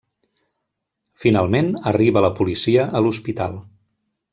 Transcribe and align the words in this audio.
Finalment, 1.25 1.71
arriba 1.95 2.27
la 2.29 2.35
policia 2.41 2.91
a 3.01 3.07
l'hospital. 3.07 3.65